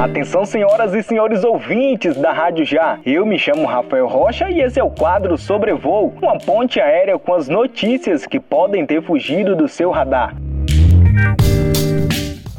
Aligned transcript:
Atenção, 0.00 0.46
senhoras 0.46 0.94
e 0.94 1.02
senhores 1.02 1.44
ouvintes 1.44 2.16
da 2.16 2.32
Rádio 2.32 2.64
Já. 2.64 2.98
Eu 3.04 3.26
me 3.26 3.38
chamo 3.38 3.66
Rafael 3.66 4.06
Rocha 4.06 4.50
e 4.50 4.58
esse 4.62 4.80
é 4.80 4.82
o 4.82 4.88
quadro 4.88 5.36
Sobrevoo, 5.36 6.14
uma 6.22 6.38
ponte 6.38 6.80
aérea 6.80 7.18
com 7.18 7.34
as 7.34 7.50
notícias 7.50 8.24
que 8.24 8.40
podem 8.40 8.86
ter 8.86 9.02
fugido 9.02 9.54
do 9.54 9.68
seu 9.68 9.90
radar. 9.90 10.34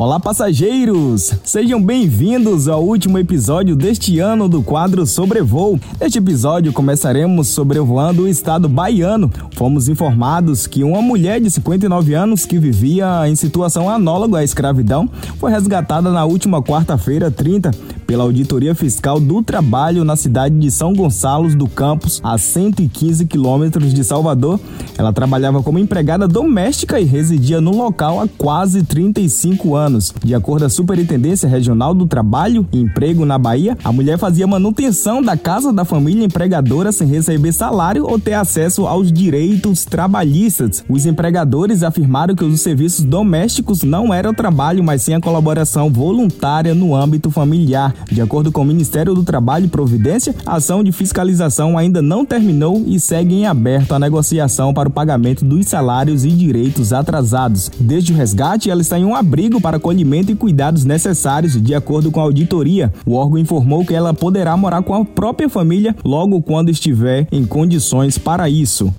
Olá, 0.02 0.20
passageiros! 0.20 1.32
Sejam 1.44 1.80
bem-vindos 1.80 2.68
ao 2.68 2.84
último 2.84 3.20
episódio 3.20 3.76
deste 3.76 4.18
ano 4.18 4.50
do 4.50 4.64
quadro 4.64 5.06
Sobrevoo. 5.06 5.80
Neste 6.00 6.18
episódio, 6.18 6.74
começaremos 6.74 7.50
sobrevoando 7.50 8.24
o 8.24 8.28
estado 8.28 8.68
baiano. 8.68 9.30
Fomos 9.56 9.88
informados 9.88 10.66
que 10.66 10.84
uma 10.84 11.04
mulher 11.04 11.40
de 11.40 11.52
59 11.52 12.16
anos 12.16 12.48
que 12.48 12.58
vivia 12.58 13.30
em 13.30 13.36
situação 13.36 13.88
análoga 13.88 14.40
à 14.40 14.44
escravidão 14.44 15.08
foi 15.38 15.52
resgatada 15.52 16.10
na 16.10 16.26
última 16.26 16.64
quarta-feira, 16.64 17.30
30, 17.30 17.70
pela 18.12 18.26
Auditoria 18.26 18.76
Fiscal 18.76 19.22
do 19.22 19.42
Trabalho 19.42 20.04
na 20.04 20.18
cidade 20.18 20.54
de 20.60 20.70
São 20.70 20.94
Gonçalo 20.94 21.48
do 21.56 21.66
Campos, 21.66 22.20
a 22.22 22.38
115 22.38 23.26
quilômetros 23.26 23.94
de 23.94 24.04
Salvador. 24.04 24.60
Ela 24.98 25.14
trabalhava 25.14 25.64
como 25.64 25.80
empregada 25.80 26.28
doméstica 26.28 27.00
e 27.00 27.06
residia 27.06 27.62
no 27.62 27.72
local 27.72 28.20
há 28.20 28.28
quase 28.28 28.84
35 28.84 29.78
anos. 29.78 30.14
De 30.26 30.36
acordo 30.36 30.64
com 30.64 30.66
a 30.66 30.70
Superintendência 30.70 31.48
Regional 31.48 31.94
do 31.94 32.06
Trabalho 32.06 32.68
e 32.74 32.82
Emprego 32.82 33.26
na 33.26 33.38
Bahia, 33.38 33.78
a 33.82 33.94
mulher 33.94 34.18
fazia 34.18 34.46
manutenção 34.46 35.22
da 35.22 35.38
casa 35.38 35.72
da 35.72 35.86
família 35.86 36.26
empregadora 36.26 36.92
sem 36.92 37.08
receber 37.08 37.54
salário 37.54 38.06
ou 38.06 38.20
ter 38.20 38.34
acesso 38.34 38.88
aos 38.88 39.10
direitos 39.10 39.86
trabalhistas. 39.86 40.84
Os 40.90 41.06
empregadores 41.06 41.82
afirmaram 41.82 42.36
que 42.36 42.44
os 42.44 42.60
serviços 42.60 43.06
domésticos 43.06 43.84
não 43.84 44.14
eram 44.14 44.34
trabalho, 44.34 44.84
mas 44.84 45.04
sim 45.04 45.14
a 45.14 45.22
colaboração 45.22 45.90
voluntária 45.90 46.76
no 46.76 46.94
âmbito 46.94 47.32
familiar. 47.32 48.01
De 48.10 48.22
acordo 48.22 48.52
com 48.52 48.62
o 48.62 48.66
Ministério 48.66 49.14
do 49.14 49.24
Trabalho 49.24 49.66
e 49.66 49.70
Providência, 49.70 50.36
a 50.46 50.56
ação 50.56 50.84
de 50.84 50.92
fiscalização 50.92 51.78
ainda 51.78 52.02
não 52.02 52.26
terminou 52.26 52.84
e 52.86 53.00
segue 53.00 53.36
em 53.36 53.46
aberto 53.46 53.94
a 53.94 54.00
negociação 54.00 54.74
para 54.74 54.90
o 54.90 54.92
pagamento 54.92 55.44
dos 55.44 55.68
salários 55.68 56.24
e 56.24 56.30
direitos 56.30 56.94
atrasados. 56.94 57.72
Desde 57.80 58.14
o 58.14 58.16
resgate, 58.16 58.70
ela 58.70 58.82
está 58.82 58.98
em 58.98 59.06
um 59.06 59.16
abrigo 59.16 59.60
para 59.60 59.78
acolhimento 59.78 60.32
e 60.32 60.36
cuidados 60.36 60.86
necessários, 60.86 61.62
de 61.62 61.74
acordo 61.74 62.12
com 62.12 62.20
a 62.20 62.24
auditoria. 62.24 62.94
O 63.06 63.14
órgão 63.14 63.38
informou 63.38 63.86
que 63.86 63.94
ela 63.94 64.14
poderá 64.14 64.56
morar 64.56 64.82
com 64.84 64.94
a 64.94 65.04
própria 65.06 65.50
família 65.50 65.96
logo 66.04 66.42
quando 66.42 66.70
estiver 66.70 67.28
em 67.32 67.46
condições 67.46 68.18
para 68.18 68.50
isso. 68.50 68.94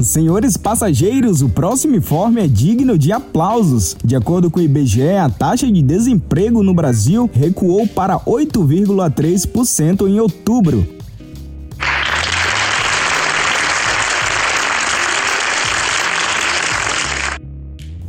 Senhores 0.00 0.56
passageiros, 0.56 1.42
o 1.42 1.48
próximo 1.48 1.96
informe 1.96 2.40
é 2.40 2.46
digno 2.46 2.96
de 2.96 3.10
aplausos. 3.10 3.96
De 4.04 4.14
acordo 4.14 4.48
com 4.48 4.60
o 4.60 4.62
IBGE, 4.62 5.16
a 5.16 5.28
taxa 5.28 5.66
de 5.70 5.82
desemprego 5.82 6.62
no 6.62 6.72
Brasil 6.72 7.28
recuou 7.32 7.86
para 7.86 8.18
8,3% 8.20 10.08
em 10.08 10.20
outubro, 10.20 10.86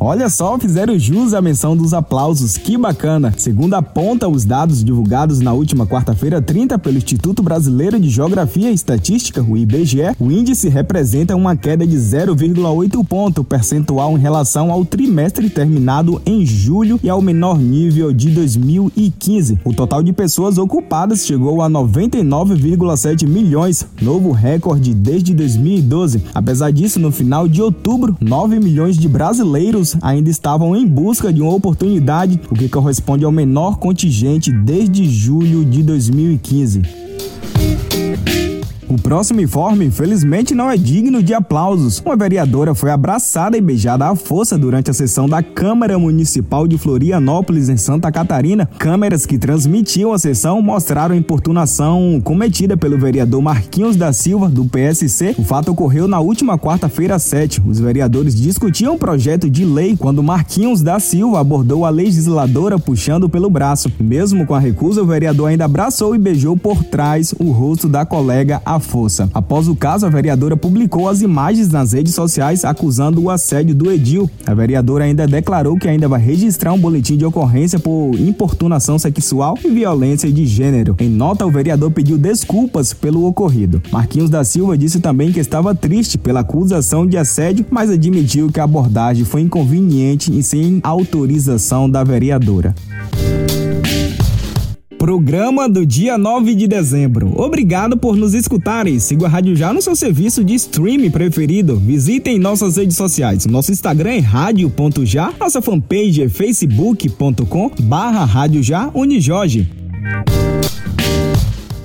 Olha 0.02 0.30
só, 0.30 0.58
fizeram 0.58 0.98
jus 0.98 1.34
à 1.34 1.42
menção 1.42 1.76
dos 1.76 1.94
aplausos, 1.94 2.56
que 2.56 2.78
bacana! 2.78 3.34
Segundo 3.36 3.74
aponta 3.74 4.30
os 4.30 4.46
dados 4.46 4.82
divulgados 4.82 5.42
na 5.42 5.52
última 5.52 5.86
quarta-feira 5.86 6.42
30 6.42 6.80
pelo 6.80 6.96
Instituto 6.96 7.44
Brasileiro 7.44 8.00
de 8.00 8.10
Geografia 8.10 8.72
e 8.72 8.74
Estatística, 8.74 9.44
o 9.44 9.58
IBGE, 9.58 10.16
o 10.18 10.32
índice 10.32 10.70
representa 10.70 11.36
uma 11.36 11.54
queda 11.54 11.86
de 11.86 11.98
0,8 11.98 13.06
ponto 13.06 13.44
percentual 13.44 14.18
em 14.18 14.22
relação 14.22 14.72
ao 14.72 14.86
trimestre 14.86 15.50
terminado 15.50 16.22
em 16.26 16.46
julho 16.46 16.98
e 17.04 17.10
ao 17.10 17.22
menor 17.22 17.60
nível 17.60 18.14
de 18.14 18.30
2015. 18.30 19.60
O 19.66 19.74
total 19.74 20.02
de 20.02 20.14
pessoas 20.14 20.58
ocupadas 20.58 21.26
chegou 21.26 21.62
a 21.62 21.70
99,7 21.70 23.28
milhões, 23.28 23.86
novo 24.02 24.32
recorde 24.32 24.94
desde 24.94 25.34
2012. 25.34 26.24
Apesar 26.34 26.72
disso, 26.72 27.02
no 27.02 27.12
final 27.12 27.50
de 27.50 27.62
outubro, 27.62 28.16
9 28.22 28.62
milhões 28.62 28.98
de 28.98 29.10
brasileiros 29.10 29.89
ainda 30.02 30.30
estavam 30.30 30.76
em 30.76 30.86
busca 30.88 31.32
de 31.32 31.42
uma 31.42 31.54
oportunidade, 31.54 32.40
o 32.50 32.56
que 32.56 32.70
corresponde 32.70 33.26
ao 33.26 33.32
menor 33.32 33.78
contingente 33.78 34.52
desde 34.52 35.10
julho 35.10 35.64
de 35.66 35.84
2015. 35.84 36.82
O 38.90 39.00
próximo 39.00 39.40
informe, 39.40 39.86
infelizmente, 39.86 40.56
não 40.56 40.68
é 40.68 40.76
digno 40.76 41.22
de 41.22 41.32
aplausos. 41.32 42.02
Uma 42.04 42.16
vereadora 42.16 42.74
foi 42.74 42.90
abraçada 42.90 43.56
e 43.56 43.62
beijada 43.62 44.08
à 44.08 44.16
força 44.16 44.58
durante 44.58 44.90
a 44.90 44.94
sessão 44.96 45.30
da 45.30 45.44
Câmara 45.44 46.00
Municipal 46.00 46.68
de 46.68 46.76
Florianópolis, 46.76 47.70
em 47.70 47.78
Santa 47.78 48.12
Catarina. 48.12 48.68
Câmeras 48.80 49.28
que 49.28 49.38
transmitiam 49.38 50.12
a 50.12 50.18
sessão 50.18 50.60
mostraram 50.60 51.14
a 51.14 51.18
importunação 51.20 52.20
cometida 52.24 52.76
pelo 52.76 52.98
vereador 52.98 53.44
Marquinhos 53.44 53.96
da 53.96 54.12
Silva, 54.12 54.50
do 54.50 54.66
PSC. 54.66 55.36
O 55.38 55.44
fato 55.44 55.72
ocorreu 55.72 56.08
na 56.08 56.20
última 56.20 56.58
quarta-feira, 56.58 57.20
7. 57.20 57.62
Os 57.68 57.80
vereadores 57.80 58.34
discutiam 58.34 58.96
um 58.96 58.98
projeto 58.98 59.48
de 59.48 59.66
lei 59.66 59.96
quando 59.96 60.24
Marquinhos 60.24 60.82
da 60.82 61.00
Silva 61.00 61.40
abordou 61.40 61.86
a 61.86 61.92
legisladora 61.92 62.80
puxando 62.80 63.30
pelo 63.30 63.52
braço. 63.52 63.92
Mesmo 64.00 64.48
com 64.48 64.56
a 64.56 64.60
recusa, 64.60 65.04
o 65.04 65.06
vereador 65.06 65.50
ainda 65.50 65.66
abraçou 65.66 66.16
e 66.16 66.18
beijou 66.18 66.58
por 66.58 66.84
trás 66.84 67.36
o 67.38 67.52
rosto 67.52 67.88
da 67.88 68.04
colega 68.04 68.60
força. 68.80 69.30
Após 69.34 69.68
o 69.68 69.76
caso, 69.76 70.06
a 70.06 70.10
vereadora 70.10 70.58
publicou 70.58 71.08
as 71.08 71.22
imagens 71.22 71.70
nas 71.70 71.94
redes 71.94 72.14
sociais 72.14 72.66
acusando 72.66 73.22
o 73.22 73.30
assédio 73.30 73.76
do 73.76 73.92
Edil. 73.92 74.30
A 74.46 74.54
vereadora 74.54 75.06
ainda 75.06 75.28
declarou 75.28 75.78
que 75.78 75.88
ainda 75.88 76.08
vai 76.08 76.20
registrar 76.20 76.74
um 76.74 76.80
boletim 76.80 77.18
de 77.18 77.26
ocorrência 77.26 77.80
por 77.80 78.16
importunação 78.16 78.98
sexual 78.98 79.58
e 79.64 79.70
violência 79.70 80.32
de 80.32 80.46
gênero. 80.46 80.96
Em 81.00 81.10
nota, 81.10 81.46
o 81.46 81.52
vereador 81.52 81.92
pediu 81.92 82.18
desculpas 82.18 82.94
pelo 82.94 83.26
ocorrido. 83.26 83.82
Marquinhos 83.92 84.30
da 84.30 84.44
Silva 84.44 84.78
disse 84.78 85.00
também 85.00 85.32
que 85.32 85.40
estava 85.40 85.76
triste 85.76 86.18
pela 86.18 86.42
acusação 86.42 87.06
de 87.06 87.18
assédio, 87.18 87.66
mas 87.70 87.90
admitiu 87.90 88.52
que 88.52 88.60
a 88.60 88.64
abordagem 88.64 89.26
foi 89.26 89.42
inconveniente 89.42 90.38
e 90.38 90.42
sem 90.44 90.80
autorização 90.84 91.90
da 91.90 92.04
vereadora. 92.04 92.76
Programa 95.00 95.70
do 95.70 95.86
dia 95.86 96.18
9 96.18 96.54
de 96.54 96.68
dezembro. 96.68 97.32
Obrigado 97.38 97.96
por 97.96 98.18
nos 98.18 98.34
escutarem. 98.34 99.00
Siga 99.00 99.28
a 99.28 99.30
Rádio 99.30 99.56
Já 99.56 99.72
no 99.72 99.82
seu 99.82 99.96
serviço 99.96 100.44
de 100.44 100.54
streaming 100.56 101.10
preferido. 101.10 101.78
Visitem 101.78 102.38
nossas 102.38 102.76
redes 102.76 102.98
sociais. 102.98 103.46
Nosso 103.46 103.72
Instagram 103.72 104.16
é 104.16 104.20
rádio.já. 104.20 105.32
Nossa 105.40 105.62
fanpage 105.62 106.22
é 106.22 106.28
facebook.com 106.28 107.72
barra 107.84 108.26
Rádio 108.26 108.62
Já 108.62 108.92
Unijorge. 108.94 109.72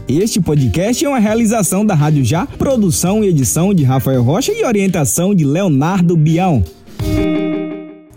Este 0.08 0.40
podcast 0.40 1.04
é 1.04 1.08
uma 1.08 1.20
realização 1.20 1.86
da 1.86 1.94
Rádio 1.94 2.24
Já, 2.24 2.44
produção 2.46 3.22
e 3.22 3.28
edição 3.28 3.72
de 3.72 3.84
Rafael 3.84 4.24
Rocha 4.24 4.52
e 4.52 4.64
orientação 4.64 5.32
de 5.32 5.44
Leonardo 5.44 6.16
Bião. 6.16 6.64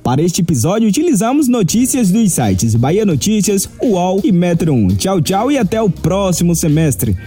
Para 0.08 0.22
este 0.22 0.42
episódio, 0.42 0.88
utilizamos 0.88 1.50
notícias 1.50 2.14
dos 2.14 2.32
sites 2.32 2.76
Bahia 2.76 3.06
Notícias, 3.06 3.70
UOL 3.82 4.22
e 4.24 4.32
Metro 4.32 4.74
1. 4.74 4.96
Tchau, 4.96 5.22
tchau 5.22 5.52
e 5.52 5.58
até 5.58 5.82
o 5.82 5.90
próximo 5.90 6.56
semestre. 6.56 7.18